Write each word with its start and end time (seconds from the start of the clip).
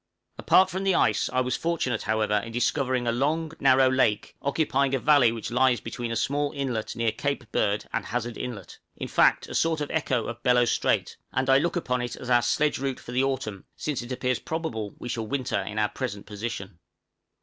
Apart 0.39 0.71
from 0.71 0.83
the 0.83 0.95
ice, 0.95 1.29
I 1.31 1.41
was 1.41 1.55
fortunate, 1.55 2.01
however, 2.01 2.33
in 2.37 2.51
discovering 2.51 3.05
a 3.05 3.11
long 3.11 3.51
narrow 3.59 3.87
lake, 3.87 4.35
occupying 4.41 4.95
a 4.95 4.99
valley 4.99 5.31
which 5.31 5.51
lies 5.51 5.79
between 5.79 6.11
a 6.11 6.15
small 6.15 6.51
inlet 6.53 6.95
near 6.95 7.11
Cape 7.11 7.51
Bird 7.51 7.85
and 7.93 8.05
Hazard 8.05 8.35
Inlet 8.35 8.79
in 8.97 9.07
fact, 9.07 9.47
a 9.47 9.53
sort 9.53 9.79
of 9.79 9.91
echo 9.91 10.25
of 10.25 10.41
Bellot 10.41 10.69
Strait 10.69 11.17
and 11.31 11.51
I 11.51 11.59
look 11.59 11.75
upon 11.75 12.01
it 12.01 12.15
as 12.15 12.31
our 12.31 12.41
sledge 12.41 12.79
route 12.79 12.99
for 12.99 13.11
the 13.11 13.23
autumn, 13.23 13.65
since 13.75 14.01
it 14.01 14.11
appears 14.11 14.39
probable 14.39 14.95
we 14.97 15.07
shall 15.07 15.27
winter 15.27 15.61
in 15.61 15.77
our 15.77 15.89
present 15.89 16.25
position. 16.25 16.79